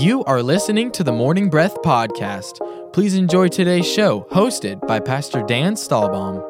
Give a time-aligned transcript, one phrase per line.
[0.00, 2.58] You are listening to the Morning Breath Podcast.
[2.92, 6.42] Please enjoy today's show, hosted by Pastor Dan Stahlbaum.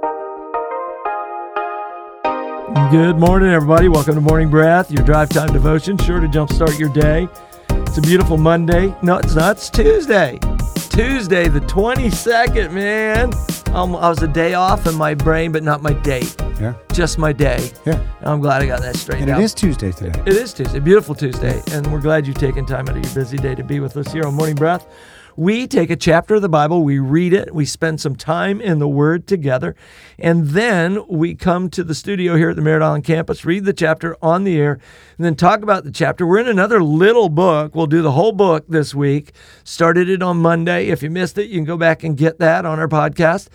[2.90, 3.88] Good morning, everybody.
[3.88, 7.28] Welcome to Morning Breath, your drive time devotion, sure to jumpstart your day.
[7.68, 8.96] It's a beautiful Monday.
[9.02, 9.58] No, it's not.
[9.58, 10.38] It's Tuesday.
[10.88, 13.30] Tuesday, the 22nd, man.
[13.76, 16.34] Um, I was a day off in my brain, but not my date.
[16.64, 16.72] Yeah.
[16.94, 17.70] Just my day.
[17.84, 18.02] Yeah.
[18.22, 19.40] I'm glad I got that straightened And out.
[19.42, 20.18] it is Tuesday today.
[20.24, 23.36] It is Tuesday, beautiful Tuesday, and we're glad you've taken time out of your busy
[23.36, 24.86] day to be with us here on Morning Breath.
[25.36, 28.78] We take a chapter of the Bible, we read it, we spend some time in
[28.78, 29.76] the Word together,
[30.18, 33.74] and then we come to the studio here at the Merritt Island campus, read the
[33.74, 34.78] chapter on the air,
[35.18, 36.26] and then talk about the chapter.
[36.26, 37.74] We're in another little book.
[37.74, 39.32] We'll do the whole book this week.
[39.64, 40.86] Started it on Monday.
[40.86, 43.48] If you missed it, you can go back and get that on our podcast.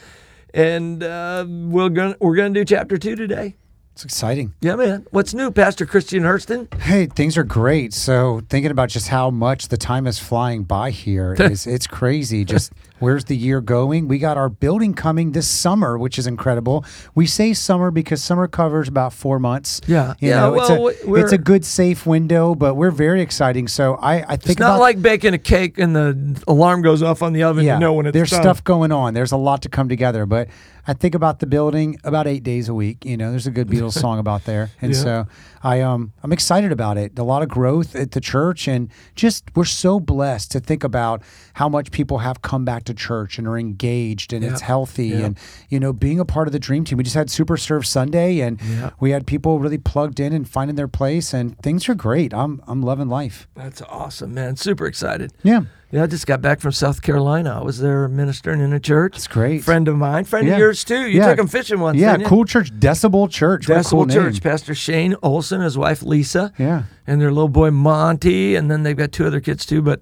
[0.54, 3.56] And uh, we're gonna we're gonna do chapter two today.
[3.94, 4.54] It's exciting.
[4.62, 5.06] Yeah, man.
[5.12, 6.74] What's new, Pastor Christian Hurston?
[6.82, 7.94] Hey, things are great.
[7.94, 12.46] So thinking about just how much the time is flying by here is it's crazy.
[12.46, 14.08] Just where's the year going?
[14.08, 16.86] We got our building coming this summer, which is incredible.
[17.16, 19.82] We say summer because summer covers about four months.
[19.88, 20.14] Yeah.
[20.20, 23.68] You Yeah, know, well, it's a it's a good safe window, but we're very exciting.
[23.68, 27.02] So I, I think It's not about like baking a cake and the alarm goes
[27.04, 27.66] off on the oven.
[27.66, 28.42] yeah, You know when it's there's done.
[28.42, 29.14] stuff going on.
[29.14, 30.48] There's a lot to come together, but
[30.88, 33.06] I think about the building about eight days a week.
[33.06, 34.98] You know, there's a good Beatles song about there, and Yeah.
[35.04, 35.28] so
[35.62, 37.20] I um I'm excited about it.
[37.20, 41.22] A lot of growth at the church, and just we're so blessed to think about
[41.54, 45.26] how much people have come back to church and are engaged, and it's healthy, Yeah.
[45.26, 45.38] and
[45.70, 46.98] you know, being a part of the dream team.
[46.98, 48.90] We just had Super Serve Sunday, and Yeah.
[49.00, 52.34] we had people really plugged in and finding their place, and things are great.
[52.34, 53.48] I'm I'm loving life.
[53.56, 54.56] That's awesome, man.
[54.58, 55.32] Super excited.
[55.44, 57.60] Yeah, Yeah, I just got back from South Carolina.
[57.60, 59.16] I was there ministering in a church.
[59.16, 59.64] it's great.
[59.64, 60.54] Friend of mine, friend Yeah.
[60.54, 61.08] of yours too.
[61.08, 61.30] You Yeah.
[61.30, 61.98] took him fishing once.
[61.98, 62.28] yeah, didn't you?
[62.28, 63.66] cool church, Decibel Church.
[63.66, 64.34] Decibel cool Church.
[64.34, 64.42] name.
[64.42, 66.84] Pastor Shane Olson, his wife Lisa, Yeah.
[67.08, 69.82] and their little boy Monty, and then they've got two other kids too.
[69.82, 70.02] But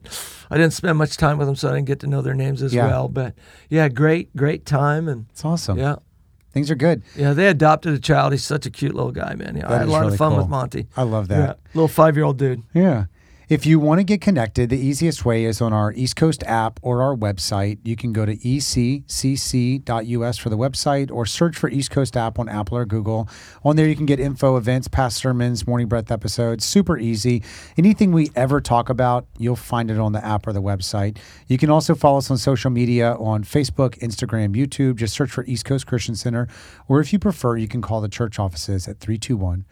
[0.51, 2.61] I didn't spend much time with them, so I didn't get to know their names
[2.61, 2.87] as Yeah.
[2.87, 3.07] well.
[3.07, 3.33] But
[3.69, 5.77] yeah, great, great time, and It's awesome.
[5.77, 5.95] yeah,
[6.51, 7.01] Things are good.
[7.15, 7.31] yeah.
[7.31, 8.33] They adopted a child.
[8.33, 9.55] He's such a cute little guy, man.
[9.55, 10.49] Yeah, I had a lot really of fun with.
[10.49, 10.87] Monty.
[10.97, 11.59] I love that.
[11.73, 12.63] little five-year-old dude.
[12.73, 13.05] Yeah.
[13.49, 16.81] If you want to get connected, the easiest way is on our East Coast app
[16.81, 17.79] or our website.
[17.81, 19.07] You can go to eccc.us
[20.37, 23.29] for the website or search for East Coast app on Apple or Google.
[23.63, 26.65] On there, you can get info, events, past sermons, morning breath episodes.
[26.65, 27.41] Super easy.
[27.77, 31.17] Anything we ever talk about, you'll find it on the app or the website.
[31.47, 34.97] You can also follow us on social media on Facebook, Instagram, YouTube.
[34.97, 36.49] Just search for East Coast Christian Center.
[36.89, 39.63] Or if you prefer, you can call the church offices at 321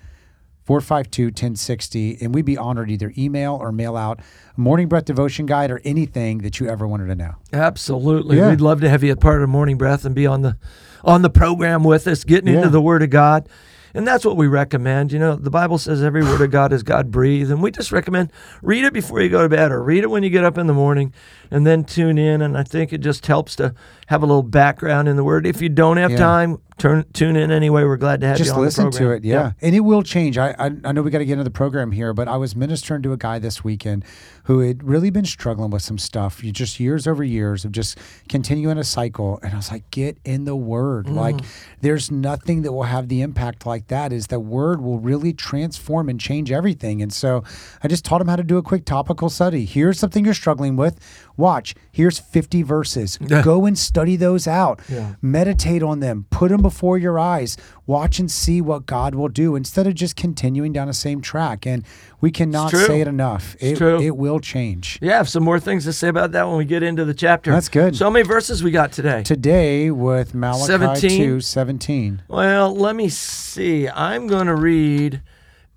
[0.66, 4.20] 452 1060, and we'd be honored either email or mail out
[4.58, 7.36] a morning breath devotion guide or anything that you ever wanted to know.
[7.54, 8.38] Absolutely.
[8.38, 8.50] Yeah.
[8.50, 10.58] We'd love to have you a part of Morning Breath and be on the
[11.04, 12.60] on the program with us, getting Yeah.
[12.60, 13.48] into the Word of God.
[13.94, 15.14] And that's what we recommend.
[15.14, 17.50] You know, the Bible says every word of God is God breathed.
[17.50, 18.30] And we just recommend
[18.62, 20.68] read it before you go to bed or read it when you get up in
[20.68, 21.14] the morning
[21.50, 22.42] and then tune in.
[22.42, 23.74] And I think it just helps to
[24.08, 25.46] have a little background in the Word.
[25.46, 26.18] If you don't have Yeah.
[26.18, 27.84] time, turn tune in anyway.
[27.84, 29.54] We're glad to have Just you Just listen to it, yeah.
[29.62, 30.38] And it will change.
[30.38, 32.56] I, I I know we got to get into the program here, but I was
[32.56, 34.04] ministering to a guy this weekend
[34.44, 37.98] who had really been struggling with some stuff, you just years over years of just
[38.30, 39.40] continuing a cycle.
[39.42, 41.08] And I was like, get in the Word.
[41.08, 41.16] Mm.
[41.16, 41.40] Like,
[41.82, 44.14] there's nothing that will have the impact like that.
[44.14, 47.02] Is the Word will really transform and change everything.
[47.02, 47.44] And so
[47.82, 49.66] I just taught him how to do a quick topical study.
[49.66, 51.00] Here's something you're struggling with.
[51.38, 51.76] Watch.
[51.92, 53.18] Here's 50 verses.
[53.44, 54.80] Go and study those out.
[54.90, 55.16] Yeah.
[55.22, 56.26] Meditate on them.
[56.30, 57.58] Put them before your eyes.
[57.88, 61.66] Watch and see what God will do instead of just continuing down the same track.
[61.66, 61.84] And
[62.22, 63.56] we cannot say it enough.
[63.60, 64.02] It, true.
[64.02, 64.98] it will change.
[65.02, 67.14] Yeah, I have some more things to say about that when we get into the
[67.14, 67.52] chapter.
[67.52, 67.96] That's good.
[67.96, 69.24] So how many verses we got today?
[69.24, 71.10] Today with Malachi 17?
[71.18, 72.24] 2 17.
[72.28, 73.88] Well, let me see.
[73.90, 75.22] I'm going to read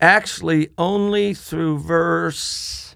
[0.00, 2.87] actually only through verse.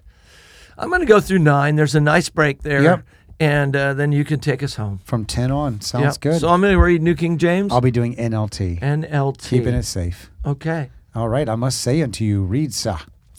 [0.77, 1.75] I'm going to go through nine.
[1.75, 2.81] There's a nice break there.
[2.81, 3.03] Yep.
[3.39, 4.99] And uh, then you can take us home.
[5.03, 5.81] From 10 on.
[5.81, 6.19] Sounds Yep.
[6.21, 6.39] good.
[6.41, 7.73] So I'm going to read New King James.
[7.73, 8.79] I'll be doing NLT.
[8.81, 9.49] NLT.
[9.49, 10.29] Keeping it safe.
[10.45, 10.91] Okay.
[11.15, 11.49] All right.
[11.49, 12.97] I must say unto you, read, sir.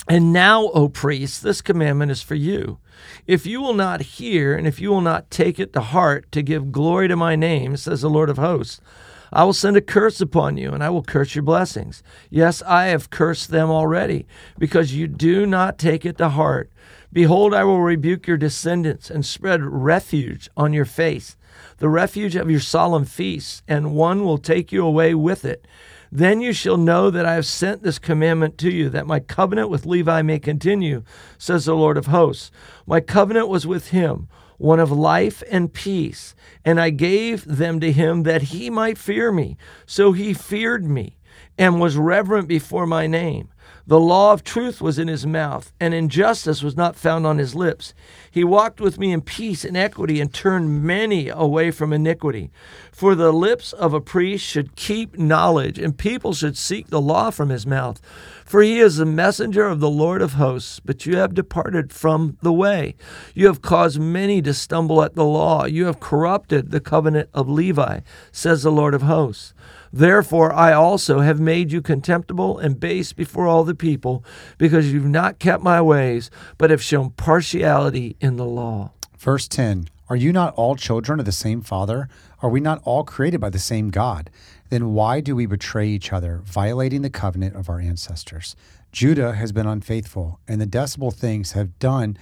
[0.08, 2.78] And now, O priests, this commandment is for you.
[3.26, 6.42] If you will not hear, and if you will not take it to heart to
[6.42, 8.80] give glory to my name, says the Lord of hosts,
[9.32, 12.02] I will send a curse upon you, and I will curse your blessings.
[12.30, 14.26] Yes, I have cursed them already,
[14.58, 16.70] because you do not take it to heart.
[17.14, 21.36] Behold, I will rebuke your descendants and spread refuge on your face,
[21.78, 25.64] the refuge of your solemn feasts, and one will take you away with it.
[26.10, 29.70] Then you shall know that I have sent this commandment to you, that my covenant
[29.70, 31.04] with Levi may continue,
[31.38, 32.50] says the Lord of hosts.
[32.84, 34.26] My covenant was with him,
[34.58, 36.34] one of life and peace,
[36.64, 39.56] and I gave them to him that he might fear me.
[39.86, 41.16] So he feared me
[41.56, 43.50] and was reverent before my name.
[43.86, 47.54] The law of truth was in his mouth, and injustice was not found on his
[47.54, 47.92] lips.
[48.30, 52.50] He walked with me in peace and equity and turned many away from iniquity.
[52.92, 57.28] For the lips of a priest should keep knowledge, and people should seek the law
[57.28, 58.00] from his mouth.
[58.46, 62.38] For he is the messenger of the Lord of hosts, but you have departed from
[62.40, 62.94] the way.
[63.34, 65.66] You have caused many to stumble at the law.
[65.66, 68.00] You have corrupted the covenant of Levi,
[68.32, 69.52] says the Lord of hosts.
[69.94, 74.24] Therefore, I also have made you contemptible and base before all the people,
[74.58, 78.90] because you've not kept my ways, but have shown partiality in the law.
[79.16, 82.08] Verse 10 Are you not all children of the same Father?
[82.42, 84.30] Are we not all created by the same God?
[84.68, 88.56] Then why do we betray each other, violating the covenant of our ancestors?
[88.90, 92.18] Judah has been unfaithful, and the detestable things have done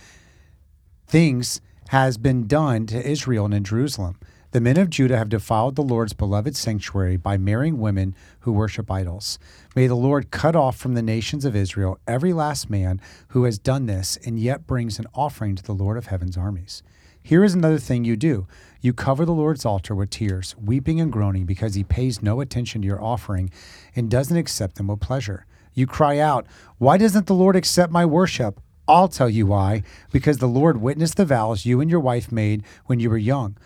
[1.06, 4.18] things has been done to Israel and in Jerusalem.
[4.52, 8.90] The men of Judah have defiled the Lord's beloved sanctuary by marrying women who worship
[8.90, 9.38] idols.
[9.74, 13.58] May the Lord cut off from the nations of Israel every last man who has
[13.58, 16.82] done this and yet brings an offering to the Lord of heaven's armies.
[17.22, 18.46] Here is another thing you do
[18.82, 22.82] you cover the Lord's altar with tears, weeping and groaning because he pays no attention
[22.82, 23.50] to your offering
[23.96, 25.46] and doesn't accept them with pleasure.
[25.72, 26.46] You cry out,
[26.76, 28.60] Why doesn't the Lord accept my worship?
[28.86, 29.82] I'll tell you why.
[30.12, 33.56] Because the Lord witnessed the vows you and your wife made when you were young.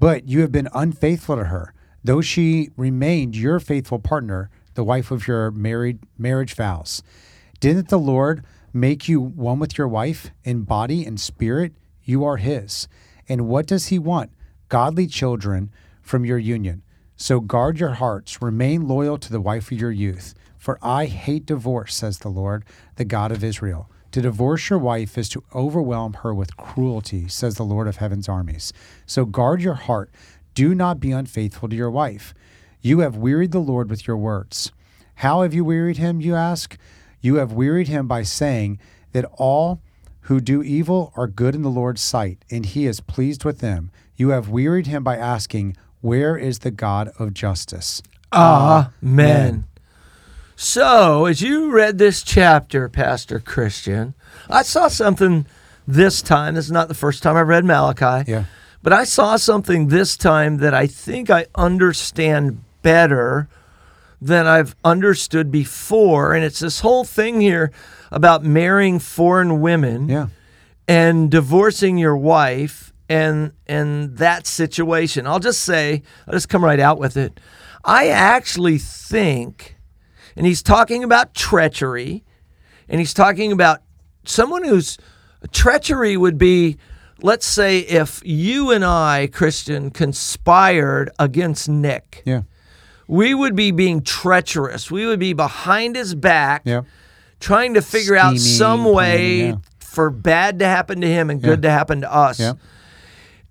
[0.00, 5.10] But you have been unfaithful to her, though she remained your faithful partner, the wife
[5.10, 7.02] of your married marriage vows.
[7.60, 8.42] Didn't the Lord
[8.72, 11.74] make you one with your wife in body and spirit?
[12.02, 12.88] You are his.
[13.28, 14.30] And what does he want?
[14.70, 15.70] Godly children
[16.00, 16.82] from your union.
[17.14, 20.32] So guard your hearts, remain loyal to the wife of your youth.
[20.56, 22.64] For I hate divorce, says the Lord,
[22.96, 23.90] the God of Israel.
[24.12, 28.28] To divorce your wife is to overwhelm her with cruelty, says the Lord of heaven's
[28.28, 28.72] armies.
[29.06, 30.10] So guard your heart.
[30.54, 32.34] Do not be unfaithful to your wife.
[32.80, 34.72] You have wearied the Lord with your words.
[35.16, 36.76] How have you wearied him, you ask?
[37.20, 38.80] You have wearied him by saying
[39.12, 39.80] that all
[40.22, 43.90] who do evil are good in the Lord's sight, and he is pleased with them.
[44.16, 48.02] You have wearied him by asking, Where is the God of justice?
[48.32, 49.66] Amen.
[50.62, 54.12] So, as you read this chapter, Pastor Christian,
[54.50, 55.46] I saw something
[55.88, 56.54] this time.
[56.54, 58.30] This is not the first time I've read Malachi.
[58.30, 58.44] Yeah.
[58.82, 63.48] But I saw something this time that I think I understand better
[64.20, 66.34] than I've understood before.
[66.34, 67.72] And it's this whole thing here
[68.10, 70.26] about marrying foreign women Yeah.
[70.86, 75.26] and divorcing your wife and and that situation.
[75.26, 77.40] I'll just say, I'll just come right out with it.
[77.82, 79.78] I actually think
[80.36, 82.24] and he's talking about treachery
[82.88, 83.80] and he's talking about
[84.24, 84.98] someone who's
[85.52, 86.76] treachery would be
[87.22, 92.42] let's say if you and I Christian conspired against Nick Yeah.
[93.08, 96.82] we would be being treacherous we would be behind his back Yeah.
[97.40, 99.54] trying to figure out some way yeah.
[99.78, 102.38] for bad to happen to him and good to happen to us.
[102.40, 102.54] Yeah.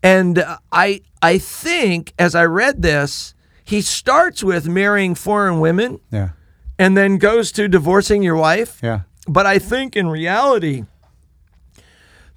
[0.02, 3.34] And I I think as I read this,
[3.66, 6.30] he starts with marrying foreign women Yeah.
[6.80, 8.80] And then goes to divorcing your wife.
[8.82, 9.02] Yeah.
[9.28, 10.86] But I think in reality,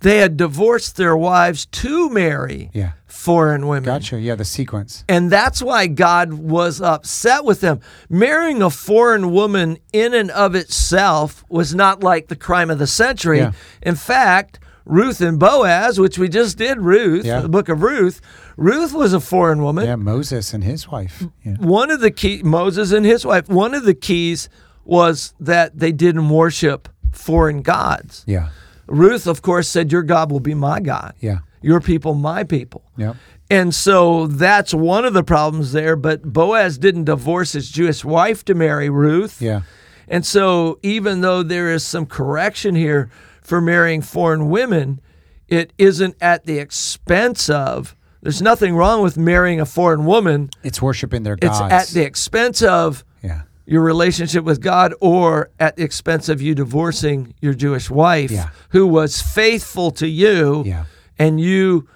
[0.00, 2.92] they had divorced their wives to marry Yeah.
[3.06, 3.84] foreign women.
[3.84, 4.18] Gotcha.
[4.20, 4.34] Yeah.
[4.34, 5.04] The sequence.
[5.08, 7.80] And that's why God was upset with them.
[8.10, 12.86] Marrying a foreign woman in and of itself was not like the crime of the
[12.88, 13.38] century.
[13.38, 13.52] Yeah.
[13.80, 17.40] In fact, Ruth and Boaz, which we just did, Ruth, Yeah.
[17.40, 18.20] the book of Ruth,
[18.56, 19.86] Ruth was a foreign woman.
[19.86, 19.96] Yeah.
[19.96, 21.24] Moses and his wife.
[21.44, 21.54] Yeah.
[21.58, 24.48] One of the key, Moses and his wife, one of the keys
[24.84, 28.24] was that they didn't worship foreign gods.
[28.26, 28.48] Yeah.
[28.88, 31.14] Ruth, of course, said, Your God will be my God.
[31.20, 31.38] Yeah.
[31.62, 32.82] Your people, my people.
[32.96, 33.14] Yeah.
[33.48, 35.94] And so that's one of the problems there.
[35.94, 39.40] But Boaz didn't divorce his Jewish wife to marry Ruth.
[39.40, 39.62] Yeah.
[40.08, 43.08] And so even though there is some correction here
[43.52, 44.98] for marrying foreign women,
[45.46, 50.48] it isn't at the expense of, there's nothing wrong with marrying a foreign woman.
[50.62, 53.42] It's worshiping their It's at the expense of yeah.
[53.66, 58.48] your relationship with God or at the expense of you divorcing your Jewish wife Yeah.
[58.70, 60.84] who was faithful to you Yeah.
[61.18, 61.86] and you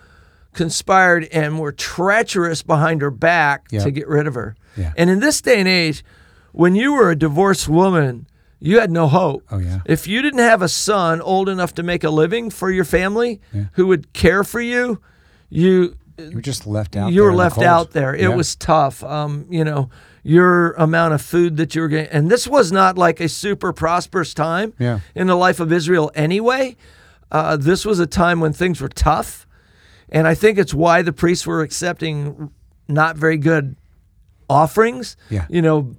[0.52, 3.82] conspired and were treacherous behind her back Yeah.
[3.84, 4.56] to get rid of her.
[4.94, 6.04] And in this day and age,
[6.52, 8.26] when you were a divorced woman,
[8.60, 9.44] you had no hope.
[9.50, 9.80] Oh, yeah.
[9.86, 13.40] If you didn't have a son old enough to make a living for your family
[13.72, 15.00] who would care for you,
[15.50, 17.12] you You were just left out.
[17.12, 18.14] you were in the left out there.
[18.14, 18.34] It Yeah.
[18.34, 19.04] was tough.
[19.04, 19.90] Um, you know,
[20.22, 23.72] your amount of food that you were getting, and this was not like a super
[23.72, 25.00] prosperous time Yeah.
[25.14, 26.76] in the life of Israel anyway.
[27.30, 29.46] Uh, this was a time when things were tough,
[30.08, 32.50] and I think it's why the priests were accepting
[32.88, 33.76] not very good
[34.48, 35.16] offerings.
[35.28, 35.44] Yeah.
[35.48, 35.94] You know,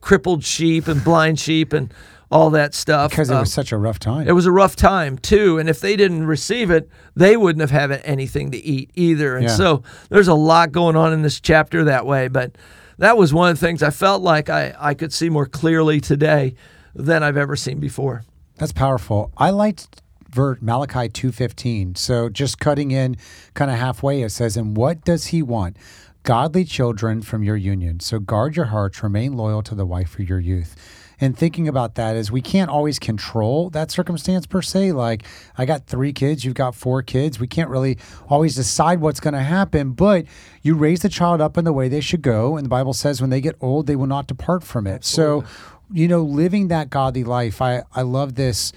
[0.00, 1.92] crippled sheep and blind sheep and
[2.30, 3.10] all that stuff.
[3.10, 4.28] because it Um, was such a rough time.
[4.28, 7.70] it was a rough time too, and if they didn't receive it, they wouldn't have
[7.72, 9.36] had anything to eat either.
[9.36, 9.54] And Yeah.
[9.56, 12.28] so there's a lot going on in this chapter that way.
[12.28, 12.52] But
[12.98, 16.00] that was one of the things I felt like I, I could see more clearly
[16.00, 16.54] today
[16.94, 18.22] than I've ever seen before.
[18.58, 19.32] That's powerful.
[19.36, 20.02] I liked
[20.36, 21.96] Malachi 2:15.
[21.96, 23.16] So just cutting in
[23.54, 25.76] kind of halfway it says and what does he want?
[26.22, 28.00] Godly children from your union.
[28.00, 30.76] So guard your hearts, remain loyal to the wife of your youth.
[31.20, 34.92] And thinking about that is we can't always control that circumstance per se.
[34.92, 35.24] Like
[35.56, 37.38] I got three kids, you've got four kids.
[37.38, 37.98] We can't really
[38.28, 40.24] always decide what's going to happen, but
[40.62, 42.56] you raise the child up in the way they should go.
[42.56, 45.04] And the Bible says when they get old, they will not depart from it.
[45.04, 45.44] So,
[45.92, 48.72] you know, living that godly life, I, I love this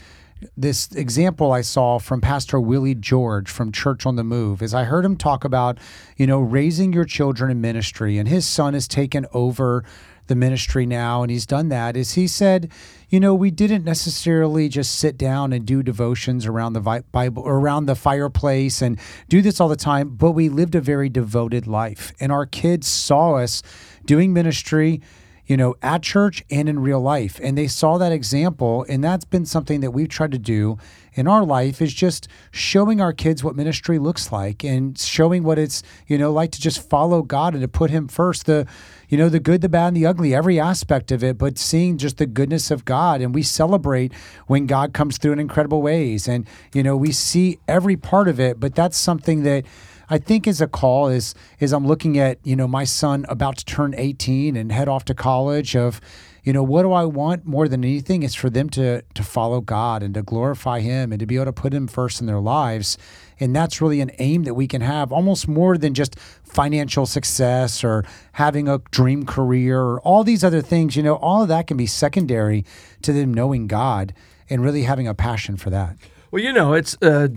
[0.56, 4.84] this example I saw from Pastor Willie George from Church on the Move is I
[4.84, 5.78] heard him talk about,
[6.18, 9.84] you know, raising your children in ministry and his son has taken over
[10.28, 12.72] the ministry now and he's done that is he said,
[13.10, 17.86] you know, we didn't necessarily just sit down and do devotions around the Bible around
[17.86, 22.14] the fireplace and do this all the time, but we lived a very devoted life.
[22.20, 23.62] And our kids saw us
[24.06, 25.02] doing ministry
[25.46, 27.40] you know, at church and in real life.
[27.44, 28.86] And they saw that example.
[28.88, 30.78] And that's been something that we've tried to do
[31.16, 35.60] in our life is just showing our kids what ministry looks like and showing what
[35.60, 38.46] it's, you know, like to just follow God and to put him first.
[38.46, 38.66] The,
[39.10, 41.98] you know, the good, the bad, and the ugly, every aspect of it, but seeing
[41.98, 43.22] just the goodness of God.
[43.22, 44.14] And we celebrate
[44.48, 46.28] when God comes through in incredible ways.
[46.28, 49.66] And, you know, we see every part of it, but that's something that
[50.10, 53.58] I think is a call is is I'm looking at you know my son about
[53.58, 56.02] to turn 18 and head off to college of
[56.44, 59.62] you know what do I want more than anything is for them to to follow
[59.62, 62.40] God and to glorify him and to be able to put him first in their
[62.40, 62.98] lives.
[63.40, 67.84] And that's really an aim that we can have almost more than just financial success
[67.84, 70.96] or having a dream career or all these other things.
[70.96, 72.66] You know all of that can be secondary
[73.02, 74.14] to them knowing God
[74.50, 75.98] and really having a passion for that.
[76.30, 77.30] Well, you know, it's uh,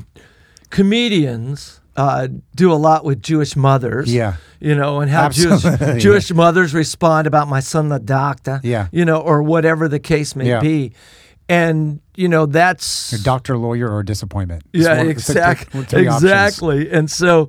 [0.71, 4.13] comedians uh, do a lot with Jewish mothers.
[4.13, 4.37] Yeah.
[4.61, 5.63] You know, and how Jewish.
[6.03, 8.61] Jewish mothers respond about my son, the doctor.
[8.63, 8.89] Yeah.
[8.93, 10.61] You know, or whatever the case may Yeah.
[10.61, 10.93] be.
[11.49, 13.13] And, you know, that's.
[13.13, 15.81] a doctor lawyer or disappointment Yeah, one- it's the- the exactly.
[16.03, 16.91] Exactly.
[16.91, 17.49] And so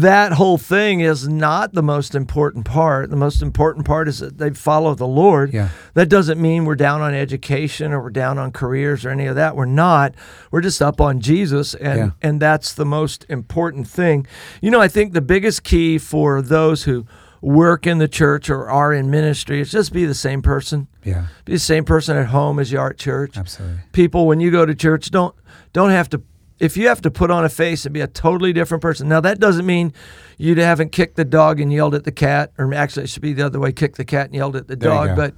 [0.00, 3.10] that whole thing is not the most important part.
[3.10, 5.52] The most important part is that they follow the Lord.
[5.52, 5.68] Yeah.
[5.92, 9.36] That doesn't mean we're down on education or we're down on careers or any of
[9.36, 9.54] that.
[9.54, 10.14] We're not.
[10.50, 12.10] We're just up on Jesus and Yeah.
[12.22, 14.26] and that's the most important thing.
[14.62, 17.04] You know, I think the biggest key for those who
[17.42, 20.86] work in the church or are in ministry is just be the same person.
[21.04, 23.80] Yeah, Be the same person at home as you are at church absolutely.
[23.92, 25.34] people when you go to church don't
[25.72, 26.22] don't have to
[26.62, 29.20] if you have to put on a face and be a totally different person now
[29.20, 29.92] that doesn't mean
[30.38, 33.32] you haven't kicked the dog and yelled at the cat or actually it should be
[33.32, 35.16] the other way kicked the cat and yelled at the There dog go.
[35.16, 35.34] but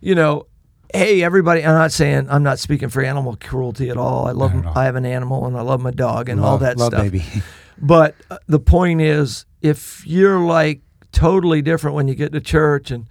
[0.00, 0.46] you know
[0.94, 4.54] hey everybody i'm not saying i'm not speaking for animal cruelty at all i love
[4.54, 4.78] all.
[4.78, 7.02] i have an animal and i love my dog and all Love- that love stuff
[7.02, 7.24] baby.
[7.82, 10.80] but uh, the point is, if you're like
[11.12, 13.06] totally different when you get to church and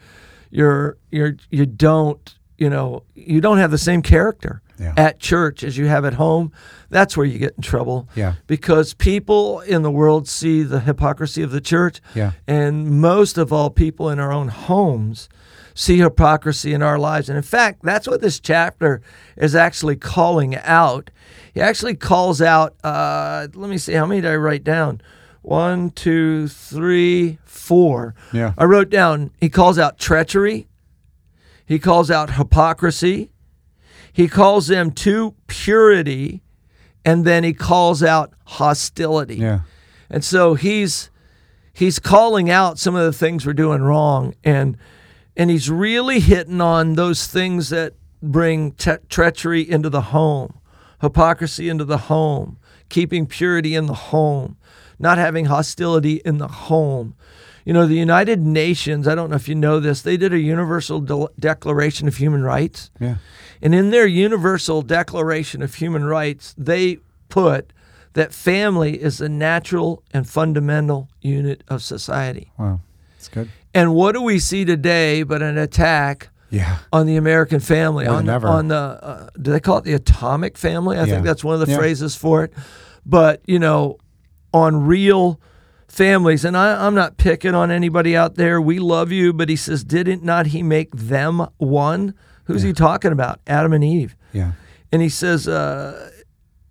[0.50, 4.94] you're you're you don't you know you don't have the same character Yeah.
[4.98, 6.52] at church as you have at home,
[6.90, 8.08] that's where you get in trouble.
[8.16, 8.34] Yeah.
[8.46, 12.32] Because people in the world see the hypocrisy of the church, Yeah.
[12.48, 15.30] and most of all, people in our own homes
[15.74, 17.30] see hypocrisy in our lives.
[17.30, 19.02] And in fact, that's what this chapter
[19.36, 21.10] is actually calling out.
[21.54, 25.02] He actually calls out, uh, let me see, how many did I write down?
[25.44, 28.14] One, two, three, four.
[28.34, 28.54] Yeah.
[28.58, 30.68] I wrote down, he calls out treachery,
[31.66, 33.32] he calls out hypocrisy,
[34.18, 36.42] he calls them to purity,
[37.06, 39.36] and then he calls out hostility.
[39.36, 39.60] Yeah.
[40.10, 41.12] And so he's
[41.72, 44.76] he's calling out some of the things we're doing wrong and
[45.36, 47.94] and he's really hitting on those things that
[48.24, 50.62] bring te- treachery into the home,
[51.00, 52.58] hypocrisy into the home,
[52.90, 54.58] keeping purity in the home,
[54.98, 57.14] not having hostility in the home.
[57.68, 60.40] You know, the United Nations, I don't know if you know this, they did a
[60.40, 62.92] universal De- declaration of human rights.
[62.98, 63.18] Yeah.
[63.62, 67.74] And in their Universal Declaration of Human Rights, they put
[68.14, 72.54] that family is the natural and fundamental unit of society.
[72.58, 72.80] Wow.
[73.18, 73.50] That's good.
[73.74, 76.78] And what do we see today but an attack Yeah.
[76.94, 78.06] on the American family?
[78.06, 80.98] More on, on the, uh, do they call it the atomic family?
[80.98, 81.16] I Yeah.
[81.16, 81.80] think that's one of the Yeah.
[81.80, 82.54] phrases for it.
[83.06, 83.98] But, you know,
[84.54, 85.42] on real
[85.98, 88.62] families, and I, I'm not picking on anybody out there.
[88.62, 92.14] We love you, but he says, didn't not he make them one?
[92.46, 93.42] Who's he talking about?
[93.48, 94.16] Adam and Eve.
[94.32, 94.52] Yeah.
[94.92, 96.12] And he says, uh,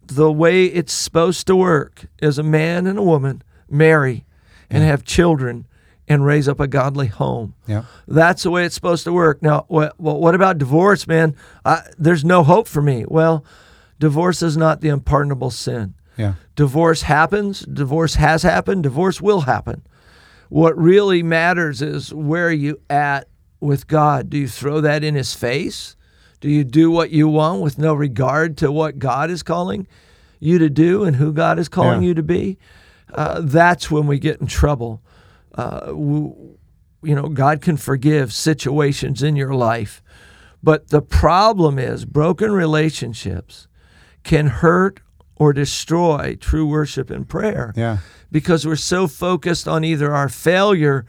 [0.07, 4.25] the way it's supposed to work is a man and a woman marry
[4.71, 5.67] and have children
[6.09, 7.55] and raise up a godly home.
[7.67, 7.83] Yeah.
[8.07, 9.43] That's the way it's supposed to work.
[9.43, 11.35] Now, what, what about divorce, man?
[11.65, 13.05] I, there's no hope for me.
[13.09, 13.45] Well,
[13.99, 15.95] divorce is not the unpardonable sin.
[16.17, 16.35] Yeah.
[16.55, 19.83] Divorce happens, divorce has happened, divorce will happen.
[20.49, 23.29] What really matters is where are you at
[23.61, 24.31] with God?
[24.31, 25.97] Do you throw that in his face?
[26.41, 29.87] Do you do what you want with no regard to what God is calling
[30.39, 32.09] you to do and who God is calling Yeah.
[32.09, 32.59] you to be?
[33.13, 35.03] Uh, that's when we get in trouble.
[35.55, 36.35] Uh, w-
[37.03, 40.03] you know, God can forgive situations in your life,
[40.63, 43.69] but the problem is broken relationships
[44.23, 45.01] can hurt
[45.37, 47.99] or destroy true worship and prayer Yeah.
[48.33, 51.05] because we're so focused on either our failure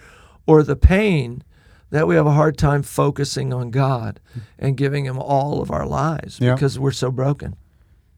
[0.45, 1.43] or the pain
[1.89, 4.19] that we have a hard time focusing on God
[4.59, 6.53] and giving Him all of our lives Yeah.
[6.53, 7.55] because we're so broken.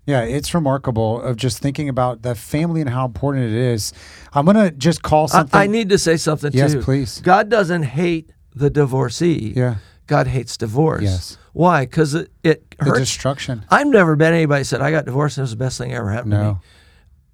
[0.08, 3.94] Yeah, it's remarkable of just thinking about the family and how important it is.
[4.34, 5.60] I'm gonna just call I, something.
[5.60, 6.78] I need to say something Yes, too.
[6.80, 7.22] Yes, please.
[7.22, 9.54] God doesn't hate the divorcee.
[9.56, 9.76] Yeah.
[10.10, 11.04] God hates divorce.
[11.04, 11.38] Yes.
[11.54, 11.86] Why?
[11.86, 13.00] Because it, it the hurts.
[13.02, 13.64] destruction.
[13.70, 16.10] I've never been anybody said I got divorced and it was the best thing ever
[16.10, 16.56] happened to me.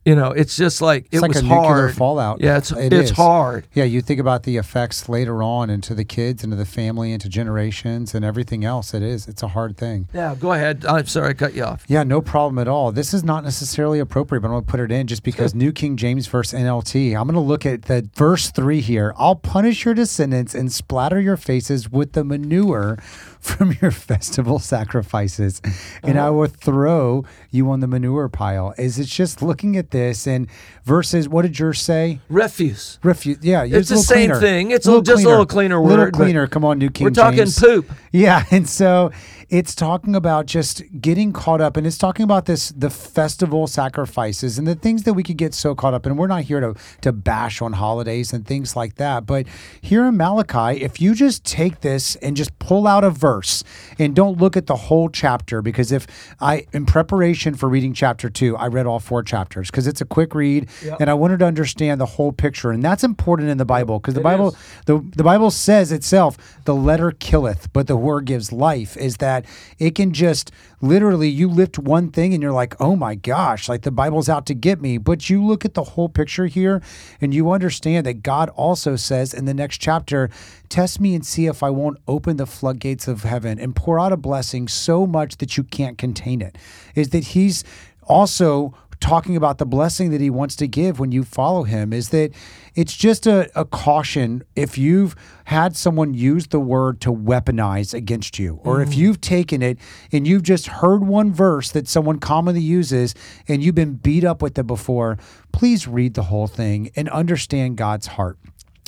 [0.05, 1.95] You know, it's just like it's it like was a nuclear hard.
[1.95, 2.39] fallout.
[2.39, 3.17] Yeah, it's It it's is.
[3.17, 3.65] hard.
[3.73, 7.27] Yeah, you think about the effects later on into the kids, into the family, into
[7.27, 8.93] generations, and everything else.
[8.93, 9.27] It is.
[9.27, 10.07] It's a hard thing.
[10.13, 10.85] Yeah, go ahead.
[10.85, 11.85] I'm sorry I cut you off.
[11.87, 12.91] Yeah, no problem at all.
[12.91, 15.71] This is not necessarily appropriate, but I'm going to put it in just because New
[15.71, 17.15] King James verse NLT.
[17.19, 19.11] I'm going to look at the verse three here.
[19.17, 22.99] I'll punish your descendants and splatter your faces with the manure
[23.45, 25.61] from your festival sacrifices,
[26.03, 26.33] and I uh-huh.
[26.33, 28.73] will throw you on the manure pile.
[28.77, 30.47] Is it's just looking at this and
[30.83, 32.19] versus What did yours say?
[32.29, 32.99] Refuse.
[33.03, 33.37] Refuse.
[33.41, 34.39] Yeah, It's the same cleaner.
[34.39, 34.71] thing.
[34.71, 36.47] It's a- just a little cleaner Little word, but cleaner.
[36.47, 37.59] Come on, New King We're talking James.
[37.59, 37.89] poop.
[38.11, 39.11] Yeah, and so
[39.49, 44.57] it's talking about just getting caught up, and it's talking about this the festival sacrifices
[44.57, 46.15] and the things that we could get so caught up in.
[46.15, 49.45] We're not here to to bash on holidays and things like that, but
[49.81, 53.63] here in Malachi, if you just take this and just pull out a verse
[53.99, 56.07] and don't look at the whole chapter, because if
[56.39, 60.05] I in preparation for reading chapter two, I read all four chapters because it's a
[60.05, 63.65] quick read, and I wanted to understand the whole picture, and that's important in the
[63.65, 64.57] Bible because the It Bible is.
[64.85, 69.34] the, the Bible says itself, the letter killeth, but the word gives life, is that
[69.79, 73.81] it can just literally, you lift one thing and you're like, oh my gosh, like
[73.81, 74.97] the Bible's out to get me.
[74.97, 76.81] But you look at the whole picture here
[77.19, 80.29] and you understand that God also says in the next chapter,
[80.69, 84.13] test me and see if I won't open the floodgates of heaven and pour out
[84.13, 86.57] a blessing so much that you can't contain it.
[86.93, 87.63] Is that He's
[88.07, 92.09] also talking about the blessing that he wants to give when you follow him is
[92.09, 92.31] that
[92.75, 94.43] it's just a, a caution.
[94.55, 98.97] If you've had someone use the word to weaponize against you or if mm.
[98.97, 99.77] you've taken it
[100.11, 103.13] and you've just heard one verse that someone commonly uses
[103.47, 105.17] and you've been beat up with it before
[105.51, 108.37] please read the whole thing and understand god's heart.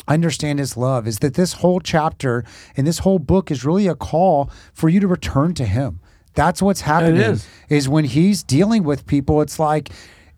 [0.08, 3.96] Understand his love is that this whole chapter and this whole book is really a
[3.96, 6.00] call for you to return to him
[6.38, 7.48] that's what's happening is.
[7.68, 9.90] is when he's dealing with people, it's like,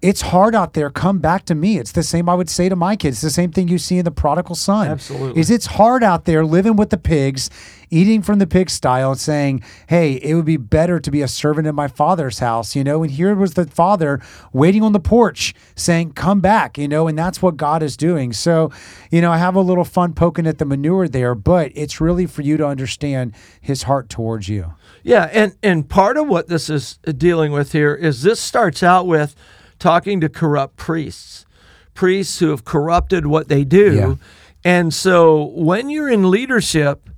[0.01, 0.89] it's hard out there.
[0.89, 1.77] Come back to me.
[1.77, 3.17] It's the same I would say to my kids.
[3.17, 4.87] It's the same thing you see in the prodigal son.
[4.87, 5.39] Absolutely.
[5.39, 7.49] Is it's hard out there living with the pigs,
[7.89, 11.27] eating from the pig style, and saying, Hey, it would be better to be a
[11.27, 13.03] servant in my father's house, you know?
[13.03, 14.21] And here was the father
[14.53, 18.31] waiting on the porch saying, Come back, you know, and that's what God is doing.
[18.31, 18.71] So,
[19.11, 22.25] you know, I have a little fun poking at the manure there, but it's really
[22.25, 24.73] for you to understand his heart towards you.
[25.03, 29.05] Yeah, and and part of what this is dealing with here is this starts out
[29.05, 29.35] with
[29.79, 31.45] talking to corrupt priests,
[31.93, 34.15] priests who have corrupted what they do, Yeah.
[34.63, 37.09] and so when you're in leadership.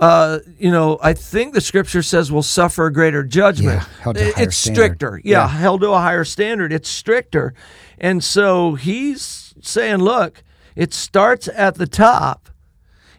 [0.00, 3.82] Uh, you know, I think the scripture says we'll suffer a greater judgment.
[3.82, 4.76] Yeah, held to a higher it's standard.
[4.80, 5.20] stricter.
[5.24, 5.48] Yeah, Yeah.
[5.48, 6.72] held to a higher standard.
[6.72, 7.52] It's stricter.
[7.98, 10.44] And so he's saying, look,
[10.76, 12.48] it starts at the top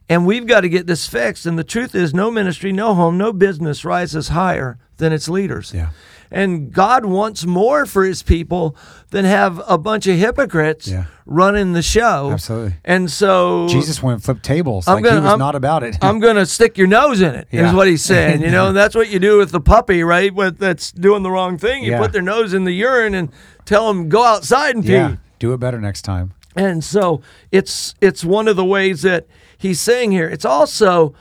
[0.08, 1.46] and we've got to get this fixed.
[1.46, 5.74] And the truth is, no ministry, no home, no business rises higher than its leaders.
[5.76, 5.90] Yeah.
[6.32, 8.76] And God wants more for his people
[9.10, 11.06] than have a bunch of hypocrites Yeah.
[11.26, 12.30] running the show.
[12.32, 12.76] Absolutely.
[12.86, 14.88] And so Jesus went and flipped tables.
[14.88, 15.98] I'm like gonna- he was I'm- not about it.
[16.04, 17.48] I'm going to stick your nose in it.
[17.52, 17.74] Is Yeah.
[17.74, 18.42] what he's saying.
[18.42, 20.34] You know, and that's what you do with the puppy, right?
[20.34, 21.84] With that's doing the wrong thing.
[21.84, 22.00] You Yeah.
[22.00, 23.30] put their nose in the urine and
[23.66, 24.92] tell them go outside and pee.
[24.94, 25.16] yeah.
[25.40, 26.34] Do it better next time.
[26.56, 29.26] And so it's it's one of the ways that
[29.58, 30.28] he's saying here.
[30.28, 31.14] It's also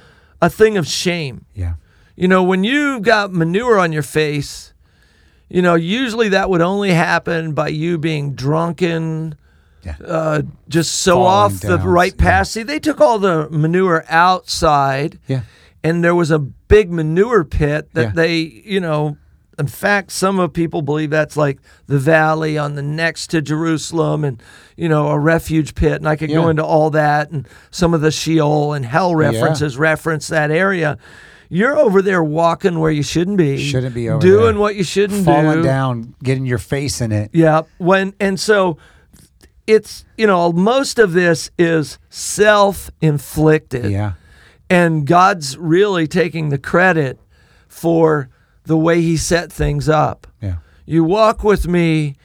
[0.42, 1.44] a thing of shame.
[1.54, 1.74] Yeah.
[2.16, 4.72] You know, when you've got manure on your face,
[5.48, 9.34] you know, usually that would only happen by you being drunken,
[9.84, 9.94] Yeah.
[10.06, 12.42] uh, just so Falling off the down, right yeah.
[12.42, 15.42] See, they took all the manure outside, Yeah.
[15.82, 19.16] and there was a big manure pit that they, you know,
[19.60, 21.58] In fact, some of people believe that's like
[21.88, 24.40] the valley on the next to Jerusalem and,
[24.76, 25.94] you know, a refuge pit.
[25.94, 29.76] And I could go into all that and some of the Sheol and hell references
[29.76, 30.96] reference that area.
[31.50, 33.56] You're over there walking where you shouldn't be.
[33.58, 34.60] Shouldn't be over Doing there.
[34.60, 35.62] what you shouldn't falling do.
[35.62, 37.30] down, getting your face in it.
[37.32, 37.62] Yeah.
[37.78, 38.76] When and so
[39.66, 43.90] it's you know most of this is self-inflicted.
[43.90, 44.12] Yeah.
[44.70, 47.18] And God's really taking the credit
[47.68, 48.28] for
[48.64, 50.26] the way he set things up.
[50.42, 50.56] Yeah.
[50.84, 52.16] You walk with me,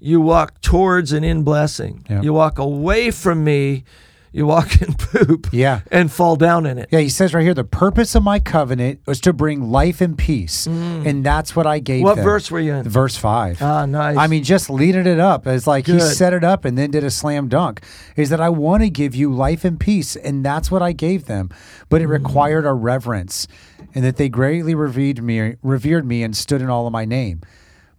[0.00, 2.04] you walk towards and in blessing.
[2.10, 2.22] Yeah.
[2.22, 3.84] You walk away from me,
[4.32, 5.80] you walk in poop Yeah.
[5.90, 6.88] and fall down in it.
[6.90, 10.16] Yeah, he says right here, the purpose of my covenant was to bring life and
[10.16, 10.66] peace.
[10.66, 12.04] And that's what I gave Mm.
[12.04, 12.24] What them.
[12.24, 12.88] verse were you in?
[12.88, 13.60] Verse 5.
[13.62, 14.16] Ah, nice.
[14.16, 15.46] I mean, just leading it up.
[15.46, 17.82] It's like he set it up and then did a slam dunk.
[18.16, 21.26] Is that I want to give you life and peace, and that's what I gave
[21.26, 21.50] them.
[21.88, 22.04] But Mm.
[22.04, 23.46] it required a reverence,
[23.94, 27.40] and that they greatly revered me, revered me, and stood in all of my name.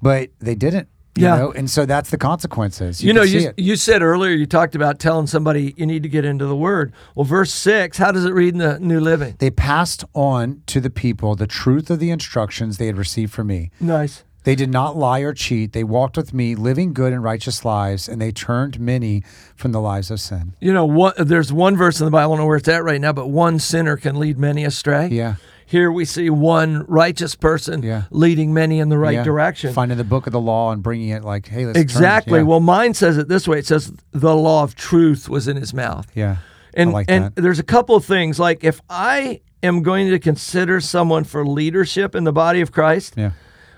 [0.02, 0.88] But they didn't.
[1.15, 1.36] You Yeah.
[1.38, 3.04] know, and so that's the consequences.
[3.04, 6.26] you, know, you, you said earlier, you talked about telling somebody you need to get
[6.26, 6.91] into the word.
[7.13, 9.36] Well, verse 6, how does it read in the New Living?
[9.38, 13.47] They passed on to the people the truth of the instructions they had received from
[13.47, 13.69] me.
[13.80, 14.23] Nice.
[14.43, 15.71] They did not lie or cheat.
[15.71, 19.23] They walked with me, living good and righteous lives, and they turned many
[19.56, 20.54] from the lives of sin.
[20.60, 22.84] You know, one, there's one verse in the Bible, I don't know where it's at
[22.84, 25.08] right now, but one sinner can lead many astray.
[25.10, 25.36] Yeah.
[25.74, 28.04] Here we see one righteous person Yeah.
[28.12, 29.24] leading many in the right Yeah.
[29.24, 29.74] direction.
[29.74, 31.80] Finding the book of the law and bringing it like, hey, let's.
[31.80, 32.38] Exactly.
[32.42, 32.44] Yeah.
[32.44, 35.74] Well, mine says it this way it says, the law of truth was in his
[35.74, 36.06] mouth.
[36.14, 36.36] yeah.
[36.76, 37.36] And, like and that.
[37.42, 38.38] there's a couple of things.
[38.40, 43.16] Like if I am going to consider someone for leadership in the body of Christ,
[43.18, 43.32] Yeah.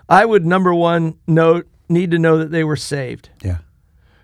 [0.09, 3.29] I would, number one, note, need to know that they were saved.
[3.41, 3.59] Yeah.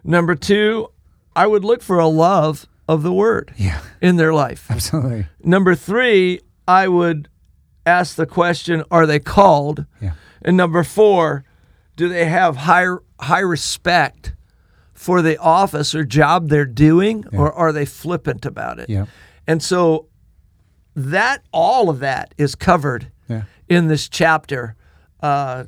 [0.03, 0.89] Number two,
[1.37, 3.79] I would look for a love of the word Yeah.
[4.01, 4.67] in their life.
[4.69, 5.27] Absolutely.
[5.41, 7.29] Number three, I would
[7.85, 9.85] ask the question, are they called?
[10.01, 10.13] Yeah.
[10.41, 11.43] And number four,
[11.95, 12.87] do they have high
[13.19, 14.33] high respect
[14.93, 18.89] for the office or job they're doing, or are they flippant about it?
[18.89, 19.05] Yeah.
[19.47, 20.07] And so
[20.95, 23.43] that all of that is covered Yeah.
[23.69, 24.75] in this chapter.
[25.21, 25.65] Uh,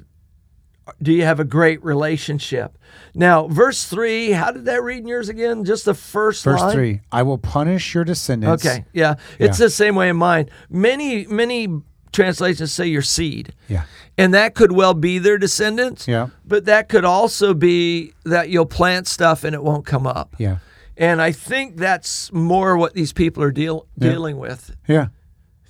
[1.01, 2.77] do you have a great relationship?
[3.15, 5.63] Now, verse three, how did that read in yours again?
[5.63, 6.73] Just the first Verse line?
[6.75, 8.65] three I will punish your descendants.
[8.65, 9.65] Okay, yeah, it's Yeah.
[9.67, 10.49] the same way in mine.
[10.69, 11.81] Many many
[12.13, 13.83] translations say your seed, Yeah.
[14.17, 16.07] and that could well be their descendants.
[16.07, 16.27] Yeah.
[16.45, 20.35] but that could also be that you'll plant stuff and it won't come up.
[20.37, 20.57] Yeah.
[20.95, 24.11] And I think that's more what these people are deal, Yeah.
[24.11, 24.75] dealing with.
[24.87, 25.07] Yeah.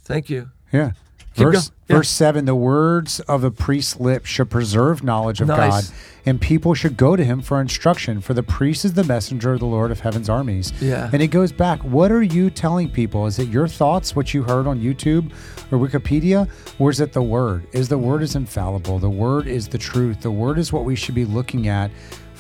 [0.04, 0.52] Thank you.
[0.72, 0.92] Yeah.
[1.36, 1.72] Keep Verse.
[1.90, 1.98] Yeah.
[1.98, 5.90] verse 7 The words of the priest's lips should preserve knowledge of Nice.
[5.90, 9.54] God, and people should go to him for instruction, for the priest is the messenger
[9.54, 10.72] of the Lord of heaven's armies.
[10.82, 11.10] Yeah.
[11.12, 11.82] And it goes back.
[11.82, 13.26] What are you telling people?
[13.26, 15.32] Is it your thoughts, what you heard on YouTube
[15.72, 16.48] or Wikipedia,
[16.80, 17.68] or is it the word?
[17.74, 19.00] Is the word is infallible?
[19.00, 20.22] The word is the truth.
[20.22, 21.92] The word is what we should be looking at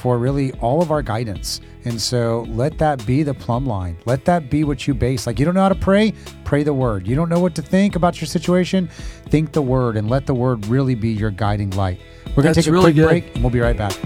[0.04, 1.62] for really all of our guidance.
[1.86, 3.96] And so let that be the plumb line.
[4.04, 5.26] Let that be what you base.
[5.26, 6.13] Like you don't know how to pray,
[6.44, 7.08] pray the word.
[7.08, 8.89] You don't know what to think about your situation,
[9.30, 12.02] think the word and let the word really be your guiding light.
[12.36, 13.08] We're going to take a really quick good.
[13.08, 13.98] break and we'll be right back.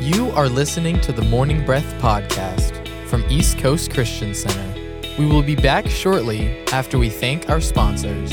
[0.00, 5.00] You are listening to the Morning Breath podcast from East Coast Christian Center.
[5.18, 8.32] We will be back shortly after we thank our sponsors.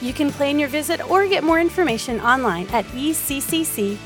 [0.00, 3.98] You can plan your visit or get more information online at eccc.us.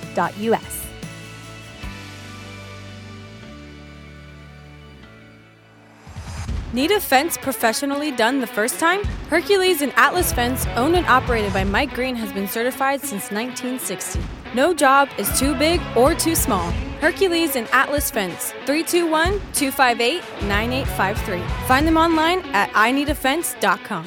[6.73, 9.05] Need a fence professionally done the first time?
[9.29, 14.19] Hercules and Atlas Fence, owned and operated by Mike Green, has been certified since 1960.
[14.55, 16.71] No job is too big or too small.
[17.03, 21.67] Hercules and Atlas Fence, 321 258 9853.
[21.67, 24.07] Find them online at ineedafence.com.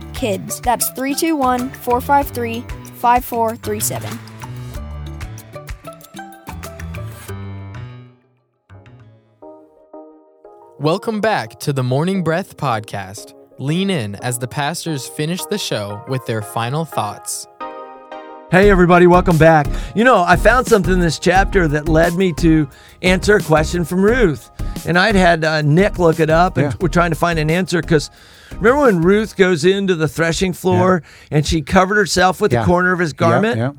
[0.21, 0.61] kids.
[0.61, 2.61] That's 321 453
[2.95, 4.19] 5437.
[10.79, 13.33] Welcome back to the Morning Breath podcast.
[13.59, 17.47] Lean in as the pastors finish the show with their final thoughts.
[18.51, 19.65] Hey, everybody, welcome back.
[19.95, 22.67] You know, I found something in this chapter that led me to
[23.01, 24.51] answer a question from Ruth.
[24.85, 26.77] And I'd had uh, Nick look it up, and Yeah.
[26.81, 28.09] we're trying to find an answer because
[28.57, 32.61] remember when Ruth goes into the threshing floor and she covered herself with Yeah.
[32.61, 33.57] the corner of his garment?
[33.57, 33.71] Yeah,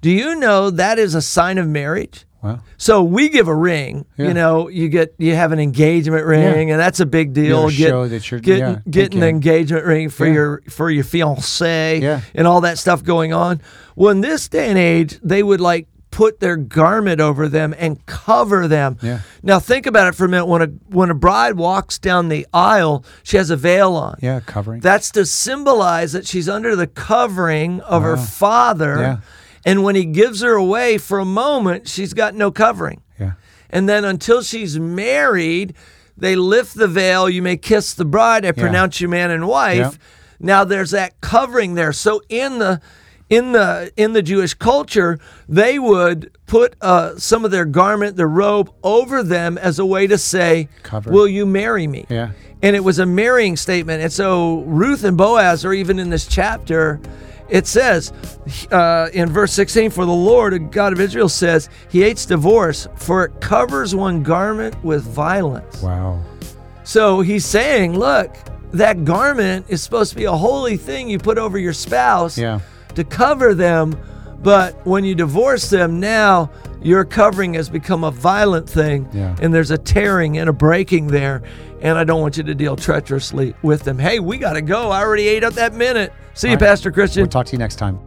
[0.00, 2.24] Do you know that is a sign of marriage?
[2.42, 2.60] Wow.
[2.76, 4.04] So we give a ring.
[4.16, 4.28] Yeah.
[4.28, 6.74] You know, you get you have an engagement ring, Yeah.
[6.74, 7.68] and that's a big deal.
[7.68, 12.00] to show that you're- getting, yeah, getting an engagement ring for your for your fiance,
[12.00, 12.20] Yeah.
[12.34, 13.60] and all that stuff going on.
[13.96, 18.04] Well, in this day and age, they would like put their garment over them and
[18.06, 18.96] cover them.
[19.02, 19.18] Yeah.
[19.42, 20.46] Now think about it for a minute.
[20.46, 24.16] When a when a bride walks down the aisle, she has a veil on.
[24.22, 24.80] Yeah, covering.
[24.80, 28.96] That's to symbolize that she's under the covering of her father.
[28.98, 29.16] Yeah.
[29.66, 33.02] And when he gives her away for a moment, she's got no covering.
[33.20, 33.32] yeah.
[33.68, 35.74] And then until she's married,
[36.16, 37.28] they lift the veil.
[37.28, 38.46] You may kiss the bride.
[38.46, 39.76] I pronounce you man and wife.
[39.76, 39.90] Yeah.
[40.38, 41.92] Now there's that covering there.
[41.92, 42.80] So in the
[43.28, 48.28] in the in the Jewish culture, they would put uh, some of their garment, their
[48.28, 51.10] robe, over them as a way to say, Cover.
[51.10, 52.30] "Will you marry me?" Yeah.
[52.62, 54.00] And it was a marrying statement.
[54.00, 57.00] And so Ruth and Boaz are even in this chapter.
[57.48, 58.12] It says
[58.72, 63.24] uh, in verse 16, For the Lord, God of Israel, says, He hates divorce, for
[63.24, 65.80] it covers one garment with violence.
[65.82, 66.22] Wow.
[66.84, 68.36] So he's saying, Look,
[68.72, 72.60] that garment is supposed to be a holy thing you put over your spouse Yeah.
[72.94, 73.96] to cover them.
[74.42, 76.50] But when you divorce them, now
[76.82, 79.08] your covering has become a violent thing.
[79.12, 79.34] Yeah.
[79.40, 81.42] And there's a tearing and a breaking there.
[81.80, 83.98] And I don't want you to deal treacherously with them.
[83.98, 84.90] Hey, we got to go.
[84.90, 86.12] I already ate up that minute.
[86.36, 86.66] See you, All right.
[86.66, 87.22] Pastor Christian.
[87.22, 87.98] We'll talk to you next time.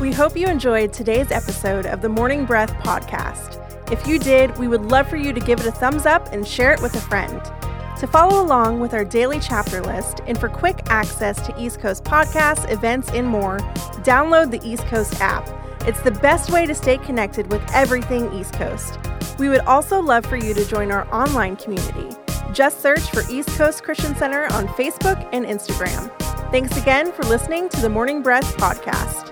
[0.00, 3.60] We hope you enjoyed today's episode of the Morning Breath podcast.
[3.92, 6.48] If you did, we would love for you to give it a thumbs up and
[6.48, 7.42] share it with a friend.
[7.98, 12.02] To follow along with our daily chapter list and for quick access to East Coast
[12.02, 13.58] podcasts, events, and more,
[14.02, 15.46] download the East Coast app.
[15.86, 18.98] It's the best way to stay connected with everything East Coast.
[19.38, 22.16] We would also love for you to join our online community.
[22.52, 26.10] Just search for East Coast Christian Center on Facebook and Instagram.
[26.50, 29.31] Thanks again for listening to the Morning Breath podcast.